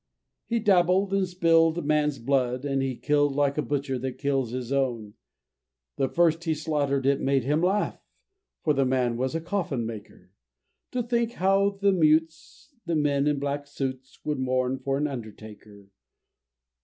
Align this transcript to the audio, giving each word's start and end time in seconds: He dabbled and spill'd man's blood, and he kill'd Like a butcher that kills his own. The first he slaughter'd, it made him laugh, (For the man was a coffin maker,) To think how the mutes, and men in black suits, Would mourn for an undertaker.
He 0.47 0.57
dabbled 0.57 1.13
and 1.13 1.27
spill'd 1.27 1.85
man's 1.85 2.17
blood, 2.17 2.65
and 2.65 2.81
he 2.81 2.95
kill'd 2.95 3.35
Like 3.35 3.59
a 3.59 3.61
butcher 3.61 3.99
that 3.99 4.17
kills 4.17 4.49
his 4.49 4.71
own. 4.71 5.13
The 5.97 6.09
first 6.09 6.45
he 6.45 6.55
slaughter'd, 6.55 7.05
it 7.05 7.21
made 7.21 7.43
him 7.43 7.61
laugh, 7.61 8.01
(For 8.63 8.73
the 8.73 8.83
man 8.83 9.15
was 9.15 9.35
a 9.35 9.39
coffin 9.41 9.85
maker,) 9.85 10.31
To 10.93 11.03
think 11.03 11.33
how 11.33 11.77
the 11.79 11.91
mutes, 11.91 12.73
and 12.87 13.03
men 13.03 13.27
in 13.27 13.37
black 13.37 13.67
suits, 13.67 14.17
Would 14.25 14.39
mourn 14.39 14.79
for 14.79 14.97
an 14.97 15.05
undertaker. 15.05 15.89